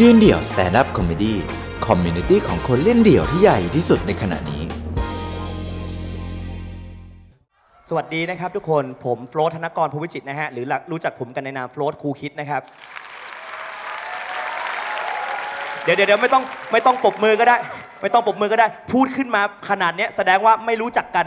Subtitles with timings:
[0.00, 4.62] ยืนเดี่ยว stand-up comedy community ของคนเล่นเดี่ยวที่ใหญ่ที่สุดในขณะนี้
[7.88, 12.62] สวัสดีนะครับทุกคนผมโฟลทธนกรภูวิจิตรนะฮะ หรือรู้จักผมกันในนามโฟลท Coolkids นะครับ
[15.84, 17.56] เดี๋ยวเดี๋ยวไม่ต้องไม่ต้องปรบมือก็ได้
[18.02, 21.26] ไม่ต้องปรบมือก็ได้ พูดขึ้นมาขนาดนี้แสดงว่าไม่รู้จักกัน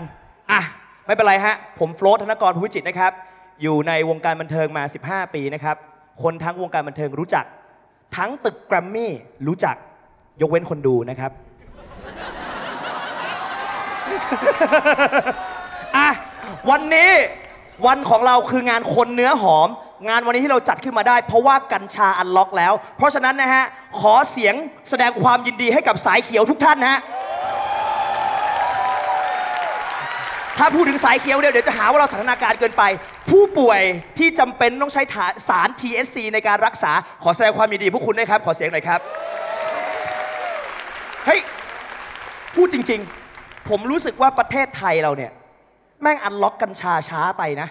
[0.51, 0.61] อะ
[1.05, 3.11] ไม่เป็นไรฮะ ผมโฟลทธนกรภูวิจิตรนะครับ
[3.61, 5.75] อยู่ในวงการบันเทิงมา 15 ปีนะครับ
[6.23, 7.45] คนทั้งวงการบันเทิงรู้จัก
[8.15, 9.11] ทั้งตึกแกรมมี่
[9.47, 9.75] รู้จัก
[10.41, 11.31] ยกเว้นคนดูนะครับ
[15.97, 16.09] อะ
[16.69, 17.11] วันนี้
[17.87, 19.69] วันของเราคืองานคนเนื้อหอม
[20.09, 23.65] งานวันนี้ที่เราจัดขึ้นมาได้ เพราะว่ากัญชาอันล็อกแล้ว เพราะฉะนั้นนะฮะ
[23.99, 24.55] ขอเสียง
[24.89, 26.99] แสดงความยินดีให้กับสายเขียวทุกท่านนะฮะ
[30.57, 32.83] ถ้าพูดถึงสายเขียวเดี๋ยวเดี๋ยวจะหาว่าเราสันทนาการเกินไป
[33.29, 33.81] ผู้ป่วย
[34.17, 36.91] ที่จำเป็นต้องใช้ถาสาร TSC ในการรักษา
[37.23, 38.99] ขอแสดงความยินดีพวกคุณด้วยครับ ขอเสียงหน่อยครับ
[41.25, 41.41] เฮ้ย
[42.55, 45.31] พูดจริงๆ ผมรู้สึกว่าประเทศไทยเราเนี่ย
[46.01, 47.67] แม่งอันล็อกกัญชาช้าไปนะ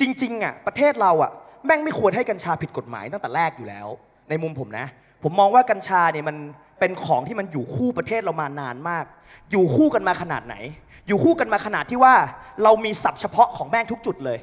[0.00, 1.30] จริงๆอะประเทศเราอะ
[1.66, 3.86] แม่งไม่ควรให้กัญชาผิดกฎหมายตั้งแต่แรกอยู่แล้ว
[4.28, 4.86] ในมุมผมนะ
[5.22, 6.36] ผมมองว่ากัญชาเนี่ยมัน
[6.80, 9.04] เป็นของที่มันอยู่คู่ประเทศเรามานานมาก
[9.50, 10.54] อยู่คู่กันมาขนาดไหน
[11.06, 12.14] อยู่คู่กันมาขนาดที่ว่า
[12.62, 14.38] เรามีศัพท์เฉพาะของแม่งทุกจุดเลย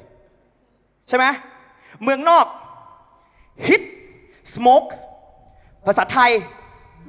[1.08, 1.24] ใช่ไหม
[2.02, 2.46] เมืองนอก
[3.66, 3.82] hit
[4.54, 4.88] smoke
[5.86, 6.30] ภาษาไทย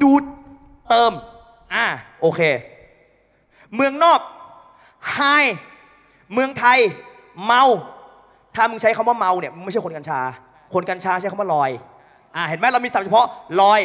[0.01, 0.23] ดูด
[0.89, 1.11] เติม
[1.73, 1.85] อ่า
[2.21, 2.41] โอเค
[3.75, 4.19] เมืองนอก
[5.17, 5.49] high
[6.33, 6.79] เมืองไทย
[7.45, 7.63] เมา
[8.55, 10.19] ถ้ามึงใช้คำว่าเมาเนี่ยมึงไม่ใช่คนกัญชา
[10.73, 11.71] คนกัญชาใช้คำว่าลอย
[12.35, 13.27] อ่า เห็นไหมเรามีศัพท์เฉพาะ
[13.61, 13.81] ลอย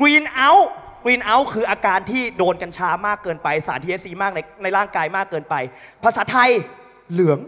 [0.00, 0.66] green out
[1.04, 5.54] green out คืออาการที่โดนกัญชามากเกินไป สาร THC มากในในร่างกายมากเกินไป
[6.04, 6.50] ภาษาไทย
[7.12, 7.38] เหลือง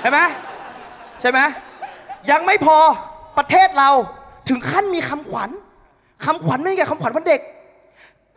[0.00, 0.18] ใช่ไหม
[1.20, 1.40] ใช่ไหม
[2.30, 2.76] ยังไม่พอ
[3.38, 3.90] ประเทศเรา
[4.48, 5.50] ถึงขั้นมีคำขวัญ
[6.24, 7.40] คำขวัญไม่ใช่คำขวัญวันเด็ก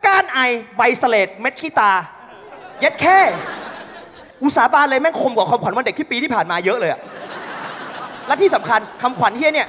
[0.06, 0.38] ก้านไอ
[0.76, 1.92] ใบเสลดเม็ดขี้ตา
[2.80, 3.18] เย็ดแค่
[4.42, 7.00] อุตสาบานเลยแม่งคมกว่าคำขวัญวันเด็กที่ปีที่ผ่านมาเยอะเลยอะ
[8.26, 9.68] และที่สำคัญคำขวัญเฮียเนี่ย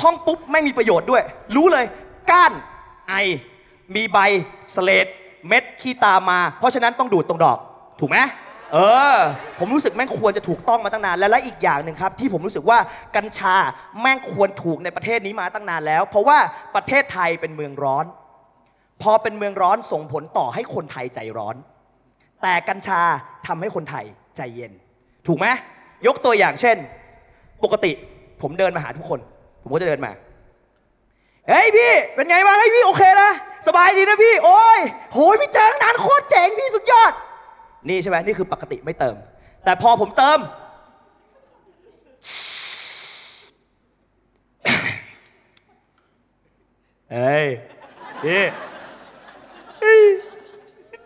[0.00, 1.22] ท่องปุ๊บไม่งมีประโยชน์ด้วย
[1.56, 1.84] รู้เลย
[2.30, 2.52] ก้าน
[3.08, 3.14] ไอ
[3.94, 4.18] มีใบ
[4.72, 5.06] เสลด
[5.48, 7.58] เม็ดขี้ตามา เพราะฉะนั้นต้องดูดตรงดอก
[8.00, 8.18] ถูกไหม
[8.72, 8.78] เอ
[9.14, 9.16] อ
[9.58, 12.78] ผมรู้สึกแม่งควรจะถูกต้องมาตั้งนานและและอีกอย่างหนึ่งครับ ที่ผมรู้สึกว่า
[13.16, 13.54] กัญชา
[14.00, 16.38] แม่งควรถูกในประเทศนี้มาตั้งนานแล้ว เพราะว่า
[16.74, 18.04] ประเทศไทยเป็นเมืองร้อน
[19.02, 21.56] พอเป็นเมืองร้อนส่งผลต่อให้คนไทยใจร้อน
[22.42, 23.00] แต่กัญชา
[23.46, 24.04] ทำให้คนไทย
[24.36, 24.72] ใจเย็น
[25.26, 25.46] ถูกไหม
[26.06, 26.76] ยกตัวอย่างเช่น
[27.64, 27.92] ปกติ
[28.42, 29.20] ผมเดินมาหาทุกคน
[29.62, 30.12] ผมก็จะเดินมา
[31.50, 33.30] เฮ้ยพี่ เป็นไงบ้างเฮ้ยพี่โอเคนะ
[33.66, 34.80] สบายดีนะพี่ โอ้ย
[35.12, 37.12] โหยพี่เจอตั้งนานโคตรเจ๋งพี่สุดยอด
[37.88, 39.16] นี่ใช่ไหมนี่คือปกติไม่เติม
[39.64, 40.38] แต่พอผมเติม
[47.12, 47.46] เฮ้ย
[48.22, 48.42] พี่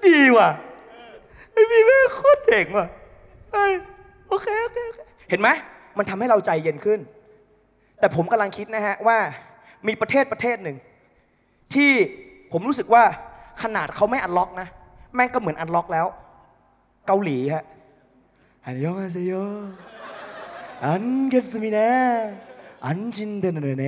[0.07, 0.51] ดีว่ะ
[1.53, 2.87] ไอพี่แม่โคตรเจ๋งว่ะ
[3.53, 3.73] เฮ้ย
[4.29, 4.79] โอโอเคโอเค
[5.31, 5.49] เห็นไหม
[5.99, 7.01] มันทำให้เราใจเย็นขึ้น
[8.01, 9.19] แต่ผมกำลังคิดนะฮะว่า
[9.87, 10.77] มีประเทศประเทศหนึ่ง
[11.75, 11.93] ที่
[12.53, 13.05] ผมรู้สึกว่า
[13.63, 14.69] ขนาดเขาไม่อันล็อกนะ
[15.15, 16.07] แม่งก็เหมือนอันล็อกแล้ว
[17.07, 17.65] เกาหลีฮะ
[18.65, 19.33] อันยองอาเซโย
[20.87, 21.89] อันเกสมินะ
[22.87, 23.85] อันจินเดนเนเน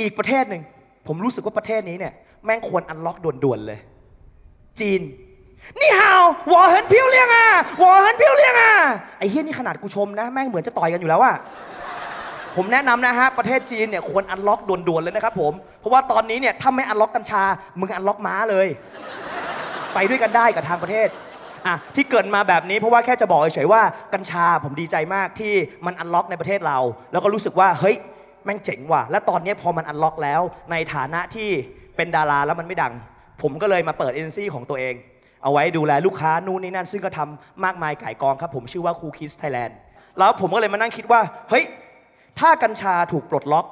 [0.00, 0.62] อีกประเทศหนึ่ง
[1.06, 2.12] ผมรู้สึกว่าประเทศนี้เนี่ย
[2.44, 3.80] แม่งควร unlock ด่วนๆเลย
[4.80, 5.00] จีน
[5.78, 7.46] นี่ฮาววอเฮินพิวเลียงอะ
[7.82, 8.72] วอเฮินพิวเลียงอะ
[9.18, 11.34] ไอ้เฮี้ยนี่ขนาดกูชมนะ แม่งเหมือนจะต่อยกันอยู่แล้วอะ
[12.56, 17.42] ผมแนะนำนะฮะ ประเทศจีนเนี่ยควร unlock ด่วนๆเลยนะครับผม เพราะว่าตอนนี้เนี่ยถ้าไม่ unlock กัญชา
[17.80, 18.68] มึง unlock ม้าเลย
[19.94, 21.08] ไปด้วยกันได้กับทางประเทศ
[21.66, 23.82] อะที่เกิดมาแบบนี้เพราะว่าแค่จะบอกเฉยๆว่า
[24.14, 25.52] กัญชาผมดีใจมากที่
[25.86, 26.78] มัน unlock ในประเทศเรา
[27.12, 27.96] แล้วก็รู้สึกว่าเฮ้ย
[28.44, 30.40] แม่งเจ๋งว่ะและตอนนี้พอมัน unlock แล้ว
[30.70, 31.48] ในฐานะที่
[31.96, 32.92] เป็นดาราแล้วมันไม่ดัง
[33.42, 34.94] ผมก็เลยมาเปิดเอเจนซี่ของตัวเอง
[35.42, 39.76] เอาไว้ดูแลลูกค้านู่นนี่นั่นซึ่งก็ทำมากมายก่ายกองครับ ผมชื่อว่า Coolkids Thailand
[40.18, 41.64] แล้วผมก็เลยมานั่งคิดว่าเฮ้ย
[42.40, 43.66] ถ้ากัญชาถูกปลดล็อก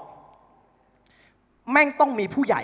[1.73, 2.63] แม่งต้องมีผู้ใหญ่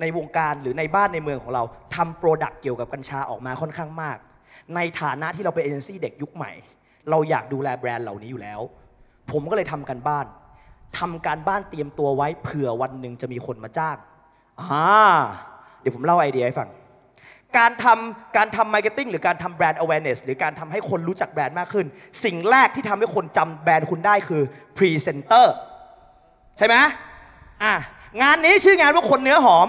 [0.00, 1.62] ในวงการหรือในบ้านในเมืองของเรา
[1.94, 4.18] ทำ product เกี่ยวกับกัญชาออกมาค่อนข้างมาก
[4.74, 6.50] ในฐานะที่เราเป็นเอเจนซี่เด็กยุคใหม่
[7.10, 8.60] เราอยากดูแลแบรนด์เหล่านี้อยู่แล้ว
[9.30, 10.26] ผมก็เลยทำกันบ้าน
[10.98, 13.96] ทำการบ้านเตรียมตัวไว้เผื่อวันหนึ่งจะมีคนมาจ้าง
[14.60, 14.86] อ่า
[15.80, 16.68] เดี๋ยวผมเล่าไอเดียให้ฟัง
[17.58, 21.86] การทำการทำ marketing หรือการทำแบรนด์ awareness หรือการทำให้คนรู้จักแบรนด์มากขึ้น
[22.24, 24.42] สิ่งแรกที่ทำให้คนจำแบรนด์คุณได้คือ
[24.76, 25.46] Presenter
[26.58, 26.76] ใช่ไหม
[27.62, 27.74] อะ
[28.22, 29.68] งานนี้ชื่องานว่าคนเนื้อหอม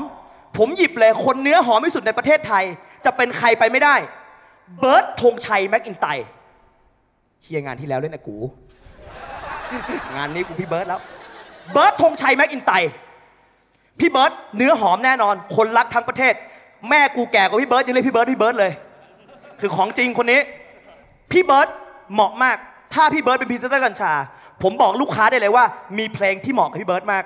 [0.57, 2.63] ผมหยิบเลยคนเนื้อหอมที่สุดในประเทศไทย
[3.05, 3.95] จะเป็นใครไปไม่ได้
[4.79, 6.05] เบิร์ดธงชัยแมคอินไตย์
[7.41, 8.37] เชียร์งานที่แล้วเล่นอากู
[10.15, 11.01] งานนี้กูพี่เบิร์ดแล้ว
[11.71, 12.71] เบิร์ดธงชัยแมคอินไตย์
[13.99, 16.33] พี่เบิร์ดเนื้อหอมแน่นอน คนรักทั้งประเทศ
[16.89, 18.71] แม่กูแก่กว่าพี่เบิร์ดยังเรียกพี่เบิร์ดพี่เบิร์ดเลย
[19.59, 20.39] คือของจริงคนนี้
[21.31, 21.67] พี่เบิร์ด
[22.13, 22.57] เหมาะมาก
[22.93, 24.13] ถ้าพี่เบิร์ดเป็นพรีเซนเตอร์กัญชา
[24.63, 25.65] ผมบอกลูกค้าได้เลยว่า
[25.97, 27.23] มีเพลงที่เหมาะกับพี่เบิร์ดมาก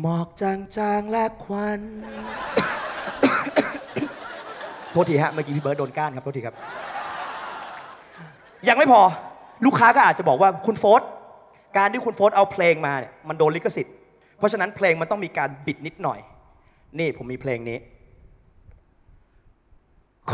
[0.00, 1.80] หมอกจางๆและควัน
[4.90, 6.54] โทษทีฮะ เมื่อกี้พี่เบิร์ดโดนก้านครับโทษทีครับ
[8.68, 9.00] ยังไม่พอ
[9.64, 11.02] ลูกค้าก็อาจจะบอกว่าคุณโฟส
[11.76, 13.94] การที่คุณโฟสเอาเพลงมาเนี่ยมันโดนลิขสิทธิ์
[14.38, 16.18] เพราะฉะนั้นเพลงมันต้องมีการบิดนิดหน่อย
[16.98, 17.78] นี่ผมมีเพลงนี้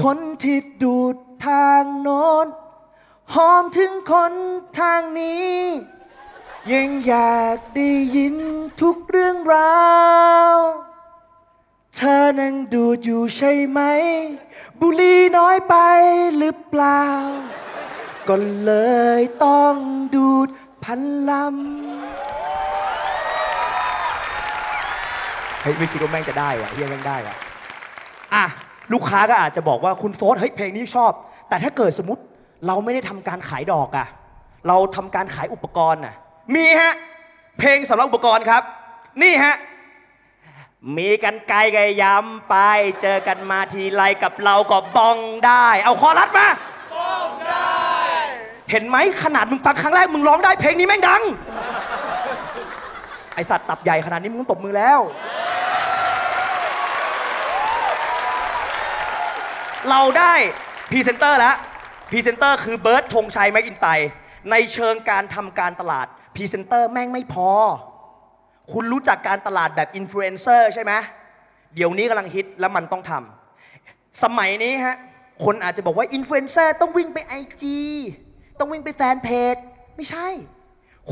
[0.00, 1.16] คนที่ดูด
[1.46, 2.46] ทางโน้น
[3.34, 4.32] หอมถึงคน
[4.80, 5.54] ทางนี้
[6.72, 8.36] ยังอยากได้ยิน
[8.80, 9.78] ทุกเรื่องรา
[10.52, 10.54] ว
[11.96, 13.80] เธอนั่งดูดอยู่ใช่ไหม
[14.80, 15.74] บุหรี่น้อยไป
[16.36, 17.04] หรือเปล่า
[18.28, 18.72] ก็เล
[19.18, 19.74] ยต้อง
[20.14, 20.48] ดูด
[20.84, 21.00] พัน
[21.30, 22.37] ลำ
[25.68, 27.34] ฮ้ยไม่คิดว่าแม่งจะได้วะเฮียแม่งได้วะ
[28.34, 28.44] อะ
[28.92, 31.12] ลูกค้าก็อาจจะบอกว่าคุณโฟสเฮ้ยเพลงนี้ชอบ
[31.48, 32.22] แต่ถ้าเกิดสมมติ
[32.66, 34.06] เราไม่ได้ทำการขายดอกอะ
[34.68, 36.14] เราทำการขายอุปกรณ์น่ะ
[36.54, 36.94] มีฮะ
[37.58, 38.62] เพลงสำหรับอุปกรณ์ครับ
[39.22, 39.54] นี่ฮะ
[40.96, 42.56] มีกันไกลกับยำไป
[43.02, 46.46] เจอกันมาทีไรกับเราก็บองได้ เอาคอรัดมา
[46.94, 47.68] บองได้
[48.70, 51.22] เห็นไหมขนาดมึงฟังครั้งแรกมึงร้องได้เพลงนี้แม่งดัง
[53.34, 55.00] ไอสัตว์ตับใหญ่ขนาดนี้มึงต้องตบมือแล้ว
[59.90, 60.34] เราได้
[60.90, 61.56] พรีเซนเตอร์แล้ว
[62.10, 63.86] พรีเซนเตอร์คือเบิร์ดธงชัยแมคอินไตย์
[64.50, 67.50] ในเชิงการทำการตลาดพรีเซนเตอร์แม่งไม่พอ
[68.72, 70.92] คุณรู้จักการตลาดแบบอินฟลูเอนเซอร์ใช่ไหม
[71.74, 74.96] เดี๋ยวนี้กำลังฮิตแล้วมันต้องทำสมัยนี้ฮะ
[75.44, 77.78] คนอาจจะบอกว่าอินฟลูเอนเซอร์ต้องวิ่งไปไอจี
[78.58, 79.56] ต้องวิ่งไปแฟนเพจ
[79.96, 80.28] ไม่ใช่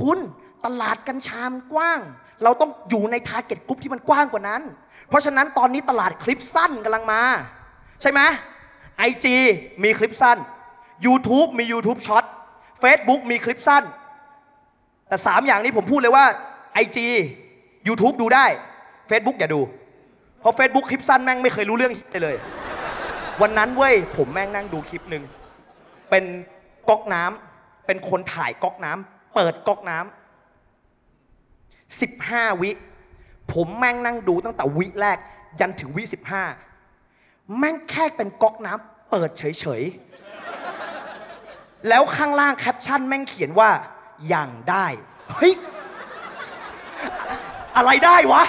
[0.01, 0.19] คุณ
[0.67, 2.01] ตลาดกัญชามันกว้าง
[2.45, 4.63] เราต้องอยู่ใน target กลุ่มที่มันกว้างกว่านั้น
[5.09, 7.21] เพราะฉะนั้นตอนนี้ตลาดคลิปสั้นกำลังมา
[8.03, 8.21] ใช่ไหม
[8.99, 9.37] ไอจี
[9.83, 10.39] มีคลิปสั้น
[11.07, 12.25] YouTube มี YouTube ช็อต
[12.83, 13.85] Facebook มีคลิปสั้น
[15.09, 16.25] แต่ 3 อย่างนี้ผมพูดเลยว่า
[16.85, 16.99] IG
[17.89, 18.47] YouTube ดูได้
[19.11, 19.61] Facebook อย่าดู
[20.41, 22.37] เพราะ Facebook คลิปสั้นแม่งไม่เคยรู้เรื่องเลยเลย
[23.43, 25.25] วันนั้นเว้ยผมแม่งนั่งดูคลิปหนึ่ง
[26.11, 26.25] เป็น
[26.89, 30.09] ก๊อกน้ำเป็นคนถ่ายก๊อกน้ำเปิดก๊อกน้ำ
[32.51, 32.71] 15 วิ
[33.53, 35.19] ผมแม่งนั่งดูตั้งแต่วิแรก
[35.61, 36.03] ยันถึงวิ
[36.39, 36.66] 15
[37.59, 43.71] แม่งแค่เป็นก๊อกน้ำเปิดเฉยๆ แล้วข้างล่างแคปชั่นแม่งเขียนว่า
[44.29, 44.87] อย่างได้
[45.33, 45.55] เฮ้ย
[47.77, 48.43] อะไรได้วะ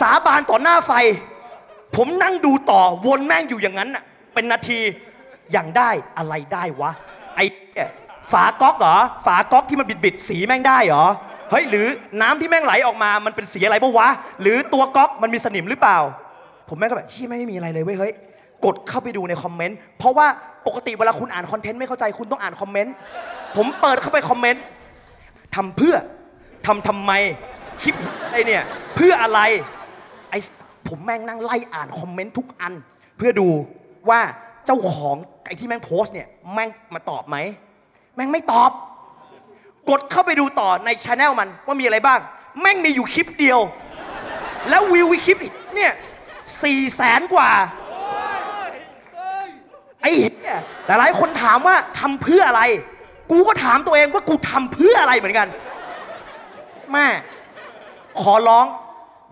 [0.00, 0.92] สาบานต่อหน้าไฟ
[1.96, 4.04] ผมนั่งดูต่อวนแม่งอยู่อย่างนั้นน่ะ
[4.34, 4.80] เป็นนาที
[5.52, 6.90] อย่างได้อะไรได้วะ
[7.36, 7.44] ไอ้
[8.32, 8.96] ฝาก๊อกเหรอ
[9.26, 11.06] ฝาก๊อกที่มันบิดบิดๆสีแม่งได้เหรอ
[11.50, 11.86] เฮ้ยหรือ
[12.20, 14.08] น้ำที่แม่งไหลออกมา มันเป็นสีอะไรปะวะ
[14.42, 15.98] หรือตัวก๊อกมันมีสนิมหรือเปล่า
[16.68, 18.12] ผมแม่งก็แบบเฮ้ยไม่มีอะไรเลยเว้ยเฮ้ย
[18.64, 20.26] กดเข้าไปดูในคอมเมนต์เพราะว่า
[20.66, 22.94] ปกติเวลาคุณอ่านคอนเทนต์ไม่เข้าใจคุณต้องอ่านคอมเมนต์
[23.56, 24.62] ผมเปิดเข้าไปคอมเมนต์
[25.54, 25.96] ทำเพื่อ
[26.66, 27.12] ทำทำไม
[27.82, 28.64] คลิปอะไรเนี่ย
[28.94, 29.40] เพื่ออะไร
[30.30, 30.34] ไอ
[30.88, 32.72] ผมแม่งนั่งไล่อ่านคอมเมนต์ทุกอัน
[33.16, 33.48] เพื่อดู
[34.08, 34.20] ว่า
[34.66, 35.16] เจ้าของ
[35.46, 37.36] ไอที่แม่งโพสต์เนี่ยแม่งมาตอบไหม
[38.14, 38.70] แม่งไม่ตอบ
[39.90, 42.20] กดเข้าไปดูต่อในช anel มันว่ามีอะไรบ้าง
[42.60, 43.60] แม่งมีอยู่คลิปเดียว
[44.68, 45.38] แล้ววิวคลิป
[45.74, 45.92] เนี่ย
[46.62, 47.50] สี่แสนกว่า
[50.02, 52.62] ไอ้เหี้ยแต่หลายคนถามว่าทำเพื่ออะไร
[53.30, 55.48] กูก็ถามตัวเองว่ากูทำเพื่ออะไรเหมือนกัน
[56.92, 57.06] แม่
[58.20, 58.66] ขอร้อง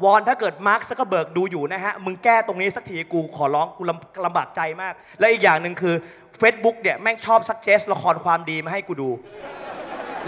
[0.04, 5.94] วอนถ้าเกิดมาร์คซักเกอร์เบิร์กดูอยู่นะฮะ มึงแก้ตรงนี้สักทีกูขอร้องกูลำลำบากใจมาก และอีกอย่างหนึ่งคือ
[6.40, 9.10] Facebook เนี่ย แม่งชอบ suggest ละครความดีมาให้กูดู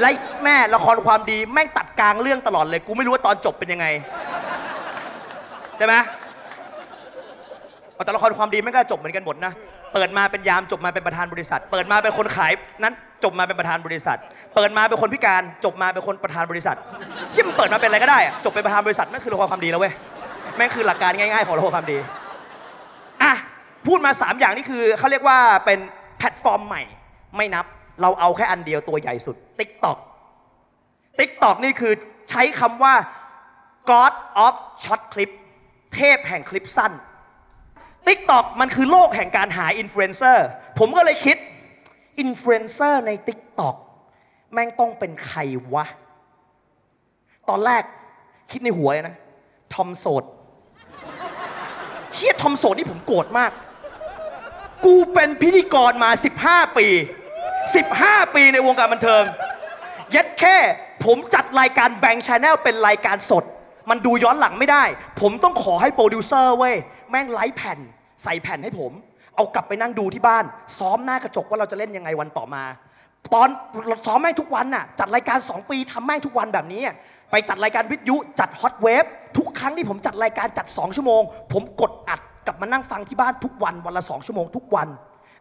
[0.01, 0.09] และ
[0.45, 3.87] แม่งละครความดี แม่งตัดกลางเรื่องตลอดเลย กูไม่รู้ว่าตอนจบเป็นยังไง
[5.77, 5.95] ใช่ไหม
[8.05, 9.53] แต่ละครความดีแม่งก็จบเหมือนกันหมดนะ
[9.95, 14.19] เปิดมาเป็นยามจบมาเป็นประธานบริษัท เปิดมาเป็นคนขายน้ำจบมาเป็นประธานบริษัท
[14.55, 16.77] เปิดมาเป็นคนพิการจบมาเป็นคนประธานบริษัท
[17.35, 19.93] ที่มันเปิดมาเป็นอะไรก็ได้อะจบเป็นประธานบริษัทแม่งคือละครความดีแล้วเว้ย
[20.57, 21.99] แม่งคือหลักการง่ายๆของละครความดี
[23.23, 23.33] อะ
[23.87, 25.79] พูดมา 3 อย่างนี่คือเขาเรียกว่าเป็น
[26.19, 26.83] แพลตฟอร์มใหม่
[27.37, 27.65] ไม่นับ
[28.03, 29.99] เราเอาแค่อันเดียวตัวใหญ่สุด TikTok
[31.19, 31.93] TikTok นี่คือ
[32.31, 32.95] ใช้คำว่า
[33.91, 34.13] God
[34.45, 35.31] of Short Clip
[35.95, 36.93] เทพแห่งคลิปสั้น
[38.09, 40.47] TikTok มันคือโลกแห่งการหาอินฟลูเอนเซอร์
[40.79, 41.37] ผมก็เลยคิด
[42.21, 43.77] อินฟลูเอนเซอร์ใน TikTok
[44.53, 45.41] แม่งต้องเป็นใคร
[45.75, 45.85] วะ
[47.49, 47.83] ตอนแรก
[48.51, 49.17] คิดในหัวเลยนะ
[49.75, 50.25] ทอมโสด
[52.15, 53.51] เชี่ยทอมโสดนี่ผมโกรธมาก
[54.85, 56.11] กูเป็นพิธีกรมา
[56.45, 56.87] 15 ปี
[57.61, 59.25] 15 ปีในวงการบันเทิง
[60.15, 60.57] ยัดแค่
[61.05, 63.45] ผมจัดรายการ Bang Channel เป็นรายการสด
[63.91, 64.85] มันดูย้อนหลังไม่ได้
[65.21, 66.75] ผมต้องขอให้โปรดิวเซอร์เว้ย
[67.11, 67.79] แม่งไลฟ์แผ่น
[68.23, 68.93] ใส่แผ่นให้ผม
[69.37, 70.45] เอากลับไปนั่งดูที่บ้าน
[70.79, 72.65] ซ้อมหน้ากระจกว่าเราจะเล่นยังไงวันต่อมา
[73.35, 73.49] ตอน
[73.89, 76.81] เราซ้อมแม่งทุกวันน่ะจัดรายการ 2 ปีทำแม่งทุกวันแบบนี้
[77.31, 79.05] ไปจัดรายการวิทยุจัดฮอตเวฟ
[79.37, 84.89] ทุกครั้งที่ผมจัดรายการจัด 2 ชั่วโมง ผมกดอัดกลับมานั่งฟังที่บ้านทุกวันวันละ 2 ชั่วโมงทุกวัน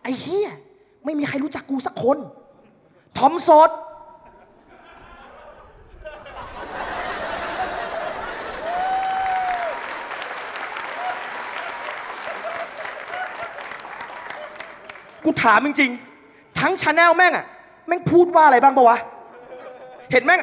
[0.03, 0.49] ไอ้เฮีย
[1.05, 2.17] ไม่มีใครรู้จักกูสักคน
[3.17, 3.69] ทอมโสด
[15.25, 17.45] กูถามจริงๆ ทั้ง channel แม่งอะ
[17.87, 18.97] แม่งพูดว่าอะไรบ้างปะวะ
[20.11, 20.41] เห็นแม่ง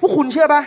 [0.00, 0.62] พวกคุณเชื่อปะ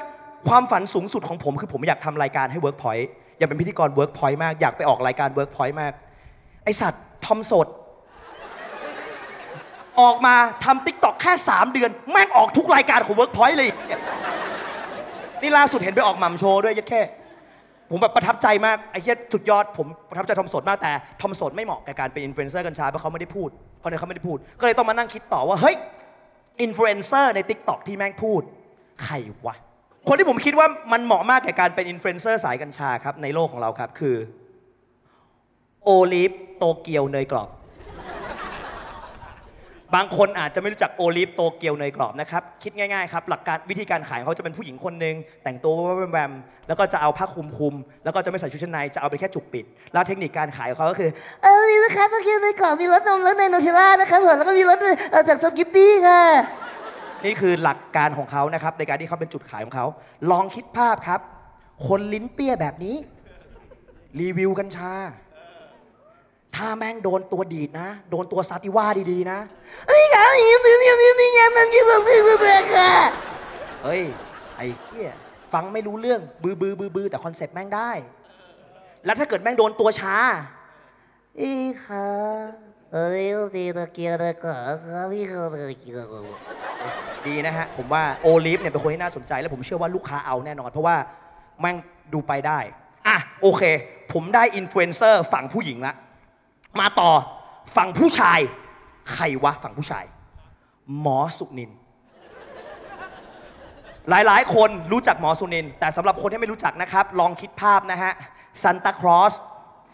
[0.47, 3.05] ความฝันสูงสุดของผมคือผมอยากทำรายการให้ Workpoint
[3.37, 5.93] อยากเป็นพิธีกร Workpoint มาก อยากไปออกรายการ Workpoint มาก
[6.63, 7.67] ไอสัตว์ทอมโสด
[10.01, 13.69] ออกมาทำ TikTok แค่ 3 เดือน แม่งออกทุกรายการของ Workpoint เลย
[15.41, 17.01] นี่ล่าสุดเห็นไปออกหม่ำโชว์ด้วยยัดแค่
[17.89, 20.91] ผมแบบประทับใจมากไอ้เหี้ยสุดยอดผมประทับใจทอมโสดมากแต่
[21.21, 25.75] ทอมโสดไม่เหมาะกับการเป็นอินฟลูเอนเซอร์กัญชาเพราะเขาไม่ได้พูดเพราะเนี่ยเขาไม่ได้พูด ก็เลยต้องมานั่งคิดต่อว่าเฮ้ย
[26.61, 28.41] อินฟลูเอนเซอร์ใน TikTok ที่แม่งพูด
[29.03, 29.15] ใคร
[29.45, 29.55] วะ
[30.07, 34.15] คนที่ผมคิดว่ามันเหมาะมากแก่การเป็นอินฟลูเอนเซอร์สายกัญชาครับในโลกของเราครับคือ
[35.83, 37.49] โอลิฟโตเกียวเนยกรอบ
[39.95, 45.73] บางคนอาจจะไม่รู้จักโอลิฟโตเกียวเนยกรอบนะครับ คิดง่ายๆครับ หลักการวิธีการขายของเขาจะเป็นผู้หญิงคนหนึ่งแต่งตัว
[46.11, 51.09] แวมๆแล้วก็จะเอาผ้าคลุมคลุมๆแล้วก็จะไม่ใส่ชุดชั้นใน จะเอาไปแค่จุกปิด แล้วเทคนิคการขายของเขาก็คือ
[51.43, 54.77] เออนี่นะคะก็คือในกล่องมีรสนมรสใน Nutella นะคะผมแล้วก็มีรส
[55.11, 56.21] เอ่อจาก Skippy ค่ะ
[57.25, 59.85] นี่คือหลักการของเขานะครับ ในการที่เขาเป็นจุดขายของเขา
[60.31, 61.19] ลองคิดภาพครับ
[61.87, 62.95] คนลิ้นเปลี้ยแบบนี้
[64.19, 64.93] รีวิวกัญชา
[66.55, 69.39] ถ้าแม่งโดนตัวดีดนะ โดนตัว sativa ดีๆนะ
[69.89, 72.91] นี่ค่ะนี่นี่นี่นี่นี่นี่นั่นนี่นี่นี่นี่ค่ะ
[73.83, 74.03] เฮ้ย
[74.57, 75.11] ไอ้เหี้ย
[75.53, 77.91] ฟังไม่รู้เรื่อง บือบือบือบือแต่คอนเซ็ปต์แม่งได้
[79.05, 80.15] แล้วถ้าเกิดแม่งโดนตัวช้า
[81.39, 81.51] อี
[81.85, 82.07] ค่ะ
[82.91, 86.07] เออนี่นี่ตะเกียบตะกร้าค่ะพี่เขาตะเกียบ
[87.27, 90.95] ดีนะฮะ ผมว่าโอลิฟเนี่ยเป็นคนที่น่าสนใจ และผมเชื่อว่าลูกค้าเอาแน่นอน เพราะว่า
[91.61, 91.75] แม่ง
[92.13, 92.59] ดูไปได้
[93.07, 93.63] อะ โอเค
[94.13, 95.93] ผมได้อินฟลูเอนเซอร์ฝั่งผู้หญิงละ
[96.79, 97.11] มาต่อ
[97.75, 98.39] ฝั่งผู้ชาย
[99.13, 100.05] ใครวะฝั่งผู้ชาย
[100.99, 101.71] หมอสุนิล
[104.09, 108.11] หลายๆ คนรู้จักหมอสุนิล แต่สำหรับคนที่ไม่รู้จักนะครับ ลองคิดภาพนะฮะ
[108.63, 109.33] ซานตาคลอส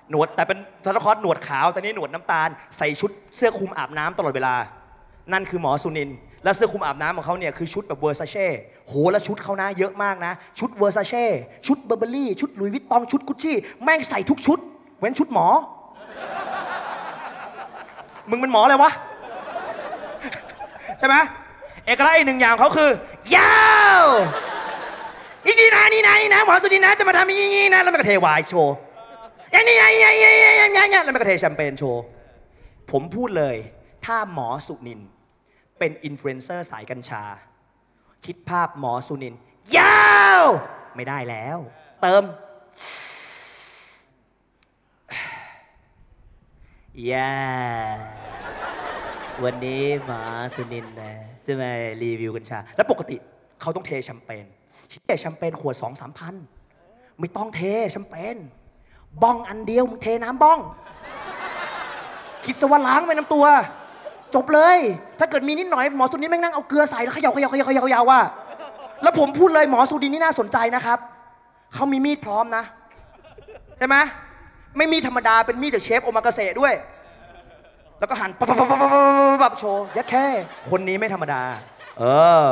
[0.10, 4.56] หนวดแต่เป็นซานตาคลอสหนวดขาวแต่นี่หนวดน้ำตาล ใส่ชุดเสื้อคลุมอาบน้ำตลอดเวลา
[5.34, 6.10] นั่นคือหมอสุนิล
[6.44, 8.48] และเสื้อคลุมอาบน้ำของเขาเนี่ยคือชุดแบบ Versace
[8.88, 11.26] โหแล้วชุดเขานะเยอะมากนะ ชุด Versace
[11.68, 14.60] ชุด Burberry ชุด Louis Vuitton ชุดกุชชี่แม่งใส่ทุกชุด
[15.00, 15.48] เว้นชุดหมอ
[18.30, 18.92] มึงเป็นหมออะไรวะ
[21.00, 21.16] ใช่ไหม
[21.86, 22.90] เอกลักษณ์อีกหนึ่งอย่างของเขาคือ
[23.36, 23.66] ยา
[24.02, 24.06] ว
[25.46, 28.76] อีกนี่นะนี่นะนี่นะหมอสุนิลนะจะมาทำอย่างนี้นะแล้วมันก็เทวายโชว์
[29.52, 32.04] อย่างนี้นะอย่างนี้อย่างนี้อย่างนี้อย่างนี้แล้วมันก็เทแชมเปญโชว์
[32.92, 33.56] ผมพูดเลย
[34.06, 35.02] ถ้าหมอสุนิล
[35.80, 37.24] เป็นอินฟลูเอนเซอร์สายกัญชา
[38.26, 39.36] คิดภาพหมอสุนิล
[39.78, 40.10] ยา
[40.42, 40.46] ว
[40.96, 41.58] ไม่ได้แล้ว
[42.02, 42.24] เติม
[47.12, 47.32] ย่า
[49.44, 50.22] วันนี้หมา
[50.56, 51.12] สุนินนะ
[51.46, 51.72] จะมา
[52.02, 53.16] รีวิวกัญชา แล้วปกติ
[53.62, 54.46] เขาต้องเทแชมเปญ
[55.06, 56.36] เทแชมเปญขวดสองสามพัน
[57.20, 57.62] ไม่ต้องเท
[57.92, 58.36] แชมเปญ
[59.22, 60.60] บ้องอันเดียวมึงเทน้ำบ้อง
[62.46, 63.46] คิดซะว่าล้างไปน้ำตัว
[64.36, 64.78] จบเลย
[65.20, 68.20] ถ้าเกิดมีนิดหน่อยหมอสุนินแม่งนั่งเอาเกลือใส่แล้วเขย่าเขย่าเขย่าเขย่าเขย่าว่า
[69.04, 71.00] แล้วผมพูดเลยหมอสุนินนี่น่าสนใจนะครับ
[71.74, 72.64] เขามีมีดพร้อมนะ
[73.78, 73.96] ใช่ไหม
[74.78, 76.74] ไม่มีธรรมดาเป็นมีดจากเชฟโอมากาเสะด้วย
[78.00, 80.26] แล้วก็หันปับปับปับปับปับปับโชว์ยัดแค่
[80.70, 81.42] คนนี้ไม่ธรรมดา
[82.00, 82.04] เอ
[82.50, 82.52] อ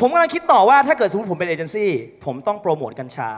[0.00, 1.90] ผมกำลังคิดต่อว่าถ้าเกิดสมมติผมเป็นเอเจนซี่
[2.24, 3.30] ผมต้องโปรโมทกัญชา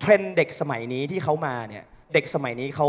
[0.00, 2.88] เทรนด์เด็กสมัยนี้ที่เขามาเนี่ย เด็กสมัยนี้เขา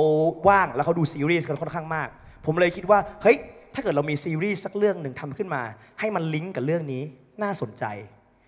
[0.49, 2.09] ว่างแล้วเขาดูซีรีส์กันค่อนข้างมาก
[2.45, 3.37] ผมเลยคิดว่าเฮ้ย
[3.73, 5.61] ถ้าเกิดเรามีซีรีส์สักเรื่องหนึ่งทำขึ้นมา
[5.99, 7.03] ให้มันลิงก์กับเรื่องนี้
[7.43, 7.83] น่าสนใจ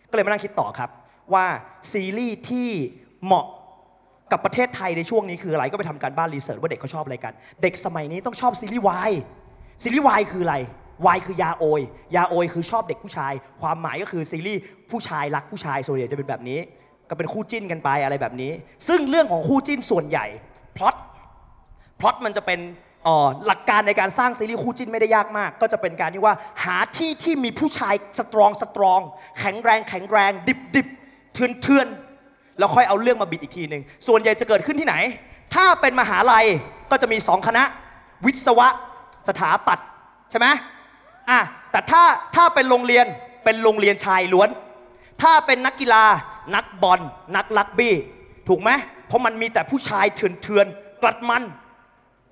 [0.09, 0.89] ก็เลยมานั่งคิดต่อครับ
[1.33, 1.45] ว่า
[1.93, 2.69] ซีรีส์ที่
[3.23, 3.45] เหมาะ
[4.31, 9.11] กับประเทศไทยในช่วงนี้คืออะไรก็ไปทำการบ้านรีเสิร์ชว่าเด็กเขาชอบอะไรกัน เด็กสมัยนี้ต้องชอบซีรีส์วาย
[9.83, 10.57] ซีรีส์วายคืออะไร
[11.05, 11.81] วายคือยาโอย
[12.15, 14.61] ยาโอยคือชอบเด็กผู้ชาย ความหมายก็คือซีรีส์
[14.91, 16.59] ผู้ชายรักผู้ชายส่วนใหญ่จะเป็นแบบนี้
[17.09, 18.51] ก็เป็นคู่จิ้นกันไปอะไรแบบนี้
[18.87, 20.25] ซึ่งเรื่องของคู่จิ้นส่วนใหญ่
[20.77, 20.95] พล็อต
[21.99, 22.59] พล็อตมันจะเป็น
[23.47, 26.33] หลักการในการสร้างซีรีส์คู่จิ้นไม่ได้ยากมาก ก็จะเป็นการที่ว่า
[26.63, 28.99] หาที่ที่มีผู้ชายสตรองสตรอง
[29.39, 30.87] แข็งแรงแข็งแรง ดิบดิบ
[31.33, 31.87] เทือนเทือน
[32.57, 34.95] แล้วค่อยเอาเรื่องมาบิดอีกทีหนึ่งส่วนใหญ่จะเกิดขึ้นที่ไหน
[35.55, 36.45] ถ้าเป็นมหาลัย
[36.91, 37.63] ก็จะมีสองคณะ
[38.25, 38.67] วิศวะ
[39.27, 39.87] สถาปัตย์
[40.31, 40.47] ใช่ไหม
[41.29, 41.39] อะ
[41.71, 42.03] แต่ถ้า
[42.35, 43.05] ถ้าเป็นโรงเรียน
[43.43, 44.49] เป็นโรงเรียนชายล้วน
[45.21, 46.05] ถ้าเป็นนักกีฬา
[46.55, 46.99] นักบอล
[47.35, 47.95] นักลักบี้
[48.47, 48.69] ถูกไหม
[49.07, 51.43] เพราะมันมีแต่ผู้ชายเถื่อนๆกลัดมัน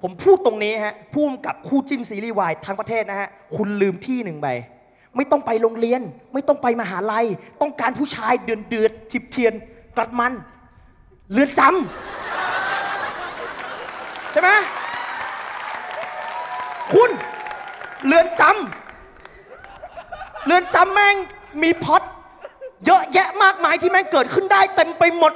[0.02, 4.48] ผมพูดตรงนี้ฮะพูดกับคู่จิ้นซีรีส์วายทั้งประเทศนะฮะคุณลืมที่หนึ่งไป
[5.16, 6.02] ไม่ต้องไปโรงเรียน
[6.34, 7.26] ไม่ต้องไปมหาลัย
[7.62, 9.54] ต้องการผู้ชายเดือดเดือดทิบเทียน
[9.98, 10.34] กัดมัน
[11.32, 14.50] เรือนจำใช่ไหม
[16.94, 17.10] คุณ
[18.06, 21.16] เรือนจำเรือนจำแม่ง
[21.64, 22.02] มีพอด
[22.86, 25.34] เยอะแยะมากมายที่แม่งเกิดขึ้นได้เต็มไปหมด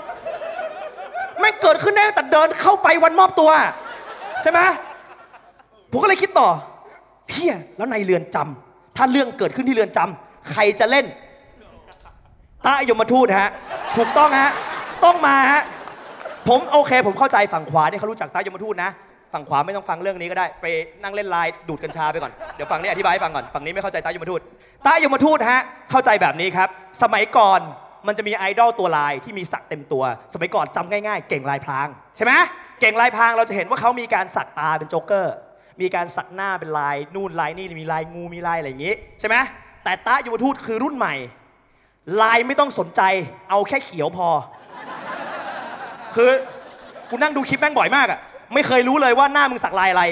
[1.39, 3.51] แม่งเกิดขึ้นได้แต่เดินเข้าไปวันมอบตัว
[4.41, 4.59] ใช่ไหม
[5.91, 6.49] ผมก็เลยคิดต่อ
[7.31, 11.05] เฮียแล้วในเรือนจำถ้าเรื่องเกิดขึ้นที่เรือนจำใครจะเล่น
[12.65, 13.51] ตายมทูตฮะ
[13.97, 14.51] ถูกต้องฮะ
[15.05, 15.61] ต้องมาฮะ
[16.49, 18.91] ผมโอเค ผมเข้าใจฝั่งขวาเนี่ยเขารู้จักตายมทูตนะ
[19.33, 20.65] ฝั่งขวาไม่ต้องฟังเรื่องนี้ก็ได้ ไป
[21.03, 24.41] นั่งเล่นไลน์ดูดกัญชาไปก่อน เดี๋ยวฝั่งนี้อธิบายให้ฟังก่อน ฝั่งนี้ไม่เข้าใจตายมทูต
[24.87, 26.69] ตายมทูตฮะ เข้าใจแบบนี้ครับ
[27.03, 27.59] สมัยก่อน
[28.07, 32.33] มันจะมีไอดอลตัวลายที่มีสักเต็มตัว สมัยก่อนจำง่ายๆ เก่งลายพรางใช่ไหม
[32.81, 35.35] เก่งลายพรางเราจะเห็นว่าเขามีการสักตาเป็นโจ๊กเกอร์
[35.81, 39.35] มีการสักหน้าเป็นลายนู่นลายนี่มีลายงูมีลายอะไรอย่างงี้ใช่ไหม
[39.83, 41.15] แต่ตายมทูตคือรุ่นใหม่
[42.21, 43.01] ลายไม่ต้องสนใจ
[43.49, 44.27] เอาแค่เขียวพอ
[46.15, 46.29] คือ
[47.09, 48.19] กูนั่งดูคลิปแม่งบ่อยมากอะ
[48.53, 50.03] ไม่เคยรู้เลยว่าหน้ามึงสักลายอะไร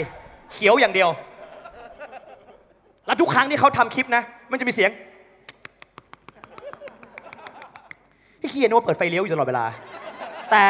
[0.53, 1.09] เขียวอย่างเดียว
[3.07, 4.91] แล้วทุกครั้งที่เขาทำคลิปนะ มันจะมีเสียง
[8.39, 9.65] ไอ้เคียนึกว่าเปิดไฟเลี้ยวอยู่ตลอดเวลา
[10.51, 10.65] แต่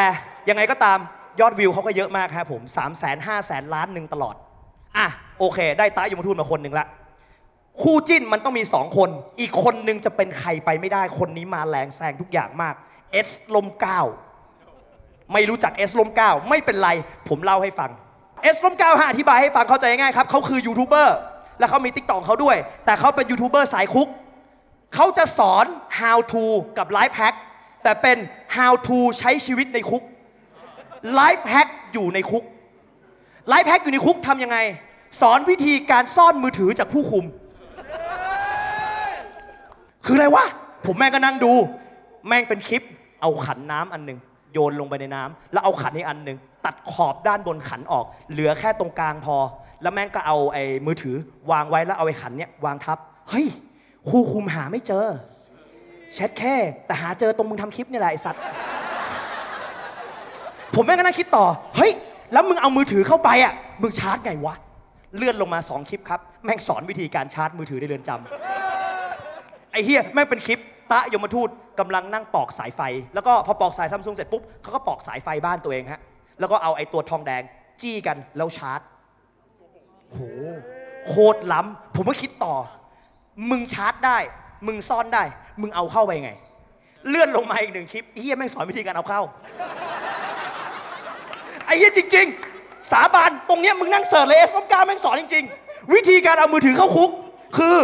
[0.50, 1.00] ยังไงก็ตาม
[1.40, 4.36] ยอดวิวเขาก็เยอะมากครับผม3 0 0 0 0 0 5 0 0 0ล้านหนึ่งตลอด
[4.98, 5.08] อะ
[5.40, 6.86] โอเค ได้ตาอยู่มาทูตมาคนหนึ่งละ
[7.82, 9.10] คู่จิ้นมันต้องมีสองคน
[9.40, 12.76] อีกคนนึงจะเป็นใครไปไม่ได้ คนนี้มาแรงแซงทุกอย่างมาก
[13.12, 14.02] เอสลมเก้า
[15.34, 16.90] ไม่รู้จักเอสลมเก้าไม่เป็นไร
[17.28, 17.92] ผมเล่าให้ฟัง
[18.44, 21.18] เอสลมเก้าฮะอธิบายให้ฟังเข้าใจง่ายๆครับเขาคือยูทูบเบอร์
[21.60, 24.08] และเขามีติ๊กต็อกเขาด้วย แต่เขาเป็นยูทูบเบอร์สายคุก
[24.96, 25.66] เขาจะสอน
[26.00, 26.46] how to
[26.78, 27.36] กับ life hack
[27.84, 28.18] แต่เป็น
[28.56, 30.04] how to ใช้ชีวิตในคุก
[31.20, 32.44] life hack อยู่ในคุก
[33.52, 34.58] life hack อยู่ในคุกทำยังไง
[35.22, 37.26] สอนวิธีการซ่อนมือถือจากผู้คุม
[40.06, 40.46] คืออะไรวะ
[40.86, 41.54] ผมแม่งก็นั่งดู
[42.28, 42.84] แม่งเป็นคลิป
[43.22, 44.20] เอาขันน้ำอันหนึ่ง
[44.54, 49.38] โยนลงไปในน้ำแล้วเอาขันอีกอันหนึ่งตัดขอบด้านบนขันออก เหลือแค่ตรงกลางพอ
[49.82, 51.16] แล้วแม่งก็เอาไอ้มือถือ
[51.52, 52.98] วางไว้แล้วเอาไอ้ขันเนี้ยวางทับ
[53.30, 53.46] เฮ้ย
[54.10, 55.06] ครูคุมหาไม่เจอ
[56.14, 58.42] แชทแค่ แต่หาเจอตรงมึงทำคลิปนี่แหละไอ้สัตว์
[60.76, 61.46] ผมแม่งก็นั่งคิดต่อ
[61.78, 61.92] เฮ้ย
[62.34, 64.56] แล้วมึงเอามือถือเข้าไปอะ มึงชาร์จไงวะ
[65.18, 68.61] เลื่อนลงมาสองคลิปครับ แม่งสอนวิธีการชาร์จมือถือในเรือนจำ
[69.72, 70.60] ไอ้เฮียแม่งเป็นคลิป
[70.92, 72.82] ตะยมทูตกำลังนั่งปอกสายไฟ
[73.14, 76.02] แล้วก็พอปอกสายซัมซุงเสร็จปุ๊บเขาก็ปอกสายไฟบ้านตัวเองฮะ
[76.40, 77.42] แล้วก็เอาไอ้ตัวทองแดง
[77.82, 78.80] จี้กันแล้วชาร์จ
[80.12, 80.18] โห
[81.08, 82.56] โคตรล้ำผมก็คิดต่อ
[83.50, 84.18] มึงชาร์จได้
[84.68, 85.24] มึงซ่อนได้
[85.62, 86.32] มึงเอาเข้าไปไง
[87.10, 89.22] เลื่อนลงมาอีกหนึ่งคลิปเฮียแม่งสอนวิธีการเอาเข้า
[91.66, 92.28] ไอ้เหี้ยจริง
[92.60, 97.10] ๆ สาบานตรงเนี้ยมึงนั่งเสิร์ชเลยเอสน้ำกาแม่งสอนจริง ๆ วิธีการเอามือถือเข้าคุก
[97.58, 97.78] คือ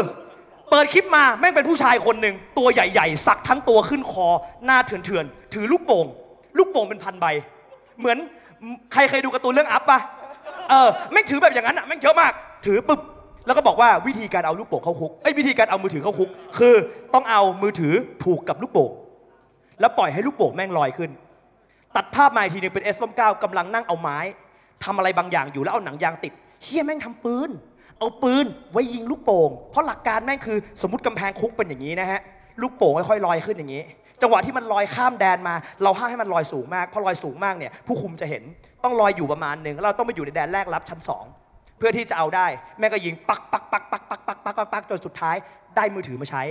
[0.70, 4.28] เปิดคลิปมาแม่งเป็นผู้ชายคนหนึ่งตัวใหญ่ๆ สักทั้งตัวขึ้นคอ
[4.66, 6.06] หน้าเถื่อนๆ ถือลูกโป่ง
[6.58, 7.26] ลูกโป่งเป็นพันใบ
[8.00, 8.18] เหมือน
[8.94, 10.00] ใครเคยดูการ์ตูนเรื่องอัพปะ
[10.70, 12.32] เออแม่งถือแบบอย่างนั้นอะแม่งเยอะมาก
[12.66, 13.00] ถือปุ๊บ
[13.46, 16.76] แล้วก็บอกว่าวิธีการเอาลูกโป่งเข้าคุกไอ้วิธีการเอามือถือเข้าคุก คือ
[17.14, 18.92] ต้องเอามือถือผูกกับลูกโป่ง
[19.80, 21.12] แล้วปล่อยให้ลูกโป่งแม่งลอยขึ้น
[21.96, 24.18] ตัดภาพมาอีกทีหนึงเป็นเอสลมเก้ากำลังนั่งเอาไม้
[24.84, 27.50] ทำอะไรบางอย่างอยู่แล้วเอาหนังยางติดเฮียแม่งทำปืน
[28.00, 32.20] เอาปืนไว้ยิงลูกโป่ง เพราะหลักการแม่งคือสมมติกำแพงคุกเป็นอย่างนี้นะฮะ
[32.62, 33.84] ลูกโป่งค่อยๆลอยขึ้นอย่างนี้
[34.22, 38.44] จังหวะที่มันลอยข้ามแดนมา เราห้ามให้มันลอยสูงมาก เพราะลอยสูงมากเนี่ยผู้คุมจะเห็น
[38.84, 41.26] ต้องลอยอยู่ประมาณหนึ่งเราต้องไปอยู่ในแดนแรกรับชั้นสอง
[41.78, 42.48] เพื่อที่จะเอาได้
[42.80, 45.36] แม่งก็ยิงปักปักปักปักปักปักปักปักปักจนสุดท้าย
[45.76, 46.44] ได้มือถือมาใช้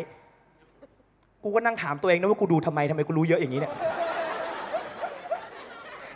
[1.42, 3.72] กูก็นั่งถามตัวเองนะว่ากูดูทำไมทำไมกูรู้เยอะอย่างนี้เนี่ย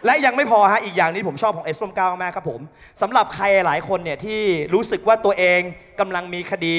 [0.04, 2.60] และยังไม่พอฮะอีกอย่างนี้ผมชอบของเอสลมเก้ามากครับผม
[3.02, 4.40] สำหรับใครหลายคนเนี่ยที่
[4.74, 5.60] รู้สึกว่าตัวเอง
[6.00, 6.76] กำลังมีคดี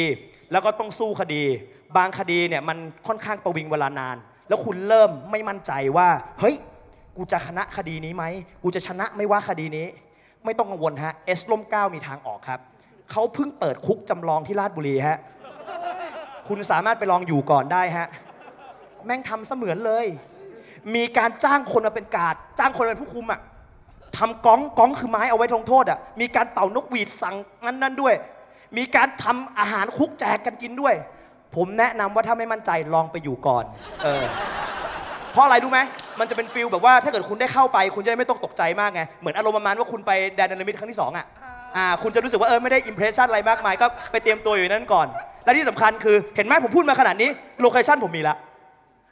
[0.51, 1.43] แล้วก็ต้องสู้คดี
[1.97, 6.55] บางคดีเนี่ยมันค่อนข้างประวิงเวลานาน แล้วคุณเริ่มไม่มั่นใจว่า เฮ้ย
[7.17, 8.23] กูจะชนะคดีนี้ไหม
[8.63, 9.87] กูจะชนะไม่ว่าคดีนี้
[10.45, 12.59] ไม่ต้องกังวลฮะเอสลมเก้ามีทางออกครับ
[13.11, 15.17] เขาเพิ่งเปิดคุกจำลองที่ราชบุรีฮะ
[16.47, 18.07] คุณสามารถไปลองอยู่ก่อนได้ฮะ
[19.05, 20.05] แม่งทำเสมือนเลย
[20.95, 23.41] มีการจ้างคนมาเป็นกาดจ้างคนมาเป็นผู้คุมอะ
[24.17, 28.13] ทำก้องก้องคือไม้เอาไว้ทงโทษอะมีการเป่านกหวีดสั่งนั้นนั่นด้วย
[28.77, 30.95] มีการทำอาหารคุกแจกกันกินด้วย
[31.55, 33.63] ผมแนะนำว่าถ้าไม่มั่นใจลองไปอยู่ก่อน
[34.03, 34.23] เออ
[35.31, 35.79] เพราะอะไรรู้ไหม
[36.19, 41.25] มันจะเป็นฟิลแบบว่าถ้าเกิดคุณได้เข้าไป คุณจะได้ไม่ต้องตกใจมากไง เหมือนอารมณ์ประมาณว่าคุณไปแดนเดนมิดครั้งที่สองอะ
[41.77, 45.07] อ่าคุณจะรู้สึกว่าเออไม่ได้ impression อะไรมากมายก็ไปเตรียมตัวอยู่นั้นก่อน
[45.45, 47.29] และที่สำคัญคือเห็นไหมผมพูดมาขนาดนี้
[47.61, 48.35] location ผมมีละ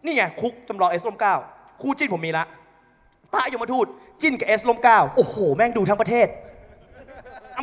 [0.05, 1.35] นี่ไงคุกจำลองเอสลมเก้า
[1.81, 2.45] คู่จิ้นผมมีละ
[3.35, 3.85] ตายมทูต
[4.21, 6.27] จิ้นกับเอสลมเก้าโอ้โห แม่งดูทั้งประเทศ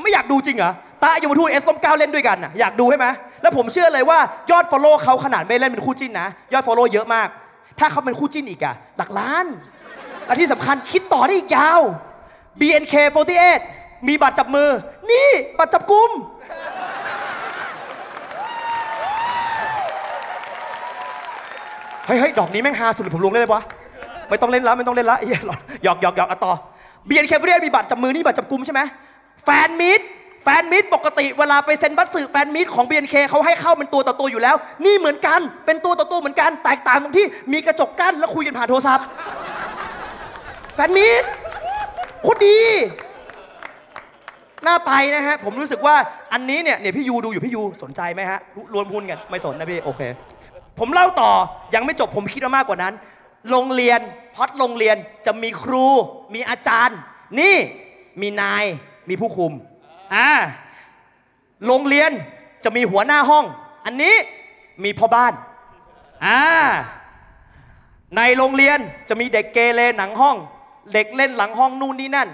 [0.03, 0.73] ไม่อยากดูจริงเหรอ
[1.05, 3.07] ตายมทูตเอสลมเก้าเล่นด้วยกันนะอยากดูใช่ไหม
[3.43, 4.19] แล้วผมเชื่อเลยว่า
[4.51, 7.29] ยอด follow เขาขนาดไม่เล่นเป็นคู่จิ้นนะ ยอด follow เยอะมาก
[7.79, 9.47] ถ้าเขาเป็นคู่จิ้นอีกอะหลักล้าน
[10.27, 11.81] และที่สำคัญคิดต่อได้อีกยาว
[12.61, 13.61] BNK48
[14.09, 14.69] มีบัตรจับมือ
[15.11, 16.11] นี่บัตรจับกุม
[22.07, 23.63] เฮ้ยเฮ้ยดอกนี้แม่งฮาสุดเลยผมลงได้เลยวะ
[24.31, 25.41] ไม่ต้องเล่นล้วไม่ต้องเล่นล้วเหี้ย
[25.85, 26.53] หยอกหยอกหยอกอะต่อ
[27.09, 28.81] BNK48 มีบัตรจับมือนี่บัตรจับกุมใช่ไหม
[29.45, 30.05] แฟนมิตร
[30.45, 39.07] แฟนมิตรปกติเวลาไปเซ็นบัตรสื่อแฟนมิตรของ BNK เขาให้เข้าเป็นตัวต่อตัวอยู่แล้ว นี่เหมือนกันเป็นตัวต่อตัวเหมือนกันแตกต่างตรงที่มีกระจกกั้นแล้วคุยกันผ่านโทรศัพท์
[40.75, 41.29] แฟนมิตร
[42.23, 42.61] โคตรดี
[44.67, 45.97] น่าไปนะฮะ ผมรู้สึกว่า
[46.33, 48.39] อันนี้เนี่ยเนี่ยพี่ยูดูอยู่พี่ยูสนใจไหมฮะ
[48.75, 50.03] รวมหุ้นกันไม่สนนะพี่โอเค
[50.79, 51.31] ผมเล่าต่อ
[51.75, 52.95] ยังไม่จบผมคิดว่ามากกว่านั้น
[53.51, 54.01] โรงเรียน
[54.35, 55.87] พอดโรงเรียนจะมีครู
[56.35, 56.99] มีอาจารย์
[57.41, 57.57] นี่
[58.21, 58.65] มีนาย
[59.09, 59.53] มีผู้คุม
[60.15, 60.29] อ่า
[61.67, 62.11] โรงเรียน
[62.65, 63.45] จะมีหัวหน้าห้อง
[63.85, 64.15] อันนี้
[64.85, 65.33] มีพ่อบ้าน
[66.27, 66.41] อ่า
[68.17, 68.79] ในโรงเรียน
[69.09, 70.37] จะมีเด็กเกเรหนังห้อง
[70.93, 72.29] เด็กเล่นหลังห้องนู่นนี่นั่น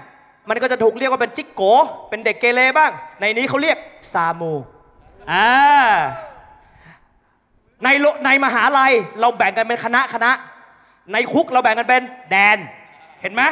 [0.49, 1.61] มันก็จะถูกเรียกว่าเป็นจิกโก
[2.09, 3.77] เป็นเด็กเกเรบ้าง ในนี้เขาเรียก
[4.13, 4.53] ซามู
[5.31, 5.47] อ่า
[7.83, 7.87] ใน
[8.25, 10.31] ในมหาลัยเราแบ่งกันเป็นคณะคณะ
[11.11, 12.57] ในคุกเราแบ่งกันเป็นแดน
[13.21, 13.43] เห็นไหม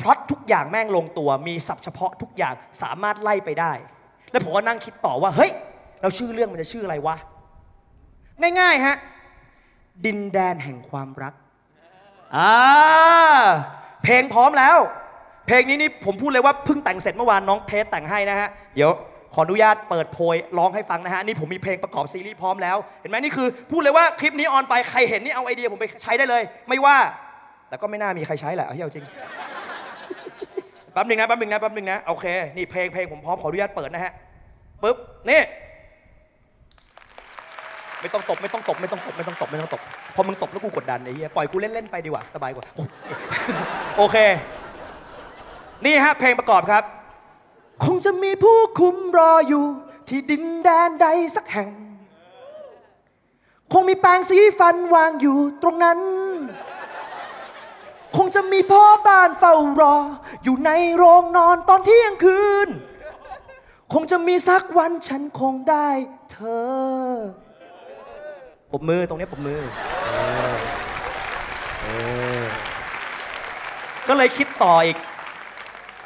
[0.00, 3.72] พล็อตทุกอย่างแม่งลงตัวมีศัพท์เฉพาะทุกอย่างสามารถไล่ไปได้
[4.30, 5.50] แล้วผมก็นั่งคิดต่อว่า เฮ้ย
[6.02, 7.16] เราชื่อเรื่องมันจะชื่ออะไรวะ
[8.60, 8.96] ง่ายๆฮะ
[10.04, 11.34] ดินแดนแห่งความรัก
[12.36, 12.52] อ่า
[14.02, 14.78] เพลงพร้อมแล้ว
[15.46, 18.90] เพลงนี้นี่ผมพูดเลยว่าเพิ่งแต่งเสร็จเมื่อวานน้องเทสแต่งให้นะฮะ เดี๋ยว
[19.34, 26.96] ขออนุญาตเปิดโพยร้องให้ฟังนะฮะนี่ผมมีเพลงประกอบซีรีส์พร้อมแล้ว เห็นไหมนี่คือพูดเลยว่าคลิปนี้ออนไปใครเห็นนี่เอาไอเดียผมไปใช้ได้เลย ไม่ว่า
[27.68, 29.04] แต่ก็ไม่น่ามีใครใช้แหละเอาเหี้ยเอาจริง
[30.92, 34.12] แป๊บหนึงนะแป๊บหนึงนะแป๊บหนึงนะโอเคนี่เพลงเพลงผมพร้อมขออนุญาตเปิดนะฮะ
[34.82, 34.96] ปึ๊บ
[35.30, 35.40] นี่
[38.00, 39.80] ไม่ต้องตบไม่ต้องตบไม่ต้องตบไม่ต้องตบไม่ต้องตบ
[40.14, 42.64] พอมึงตบแล้วกูกดดันไอ้เหี้ยปล่อยกูเล่นๆไปดีกว่าสบายกว่า
[43.98, 44.16] โอเค
[45.86, 46.84] นี่ฮะเพลงประกอบครับ
[47.84, 49.64] คงจะมีผู้คุมรออยู่
[50.08, 51.70] ที่ดินแดนใดสักแห่ง
[53.72, 55.98] คงมีแปรงสีฟันวางอยู่ตรงนั้น
[58.16, 59.96] คงจะมีพ่อบ้านเฝ้ารอ
[60.44, 62.68] อยู่ในโรงนอนตอนเที่ยงคืน
[63.92, 65.88] คงจะมีสักวันฉันคงได้
[66.32, 66.38] เธ
[67.02, 67.08] อ
[68.72, 69.60] ปมมือตรงนี้ปมมือ
[70.06, 70.08] อ
[71.84, 71.86] อ
[72.40, 72.42] อ
[74.08, 74.96] ก็เลยคิดต่ออีก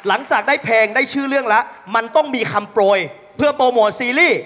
[0.07, 1.63] หลังจากได้เพลงได้ชื่อเรื่องแล้ว
[1.95, 2.99] มันต้องมีคำโปรย
[3.37, 4.39] เพื่อโปรโมทซีรีส์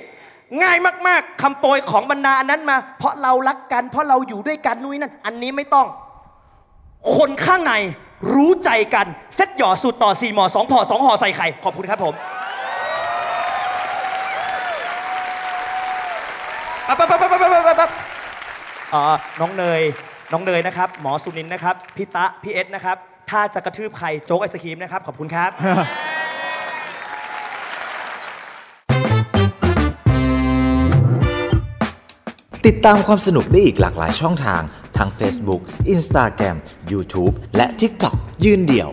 [0.63, 5.88] ง่ายมากๆคำโปรยของบรรดาอันนั้นมา เพราะเรารักกัน เพราะเราอยู่ด้วยกันนู่นนั่นอันนี้ไม่ต้อง
[7.15, 7.74] คนข้างใน
[8.34, 12.13] รู้ใจกัน เซ็ตหย่อสูตรต่อสี่หมอสองพอสองห่อใส่ไข่ขอบคุณครับผม
[16.88, 17.91] ปั๊บปั๊บปั๊บปั๊บปั๊บปั๊บปั๊บ
[18.93, 19.04] อ่า
[19.39, 19.82] น้องเนย
[20.32, 22.98] น้องเนยนะครับ หมอสุนินนะครับ พี่ตะ พี่เอสนะครับ
[23.30, 25.52] ถ้าจะกระทืบใครโจ๊กไอศครีมนะครับ ขอบคุณครับ
[32.66, 34.62] ติดตามความสนุกได้อีกหลากหลายช่องทาง
[34.98, 35.62] ทั้ง Facebook
[35.94, 36.58] Instagram
[36.92, 38.90] YouTube และ TikTok ยืนเดี่ยว